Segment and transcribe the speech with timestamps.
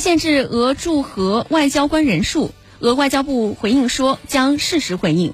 [0.00, 2.50] 限制俄驻和外交官人数。
[2.80, 5.32] 俄外交部回应说，将适时回应。